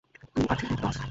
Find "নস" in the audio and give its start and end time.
0.83-0.97